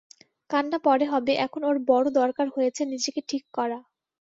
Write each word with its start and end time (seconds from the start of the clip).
কান্না 0.49 0.77
পরে 0.85 1.05
হবে, 1.05 1.33
এখন 1.45 1.61
ওর 1.63 1.77
বড়ো 1.89 2.09
দরকার 2.19 2.47
হয়েছে 2.55 2.81
নিজেকে 2.85 3.21
ঠিক 3.29 3.43
করা। 3.53 3.79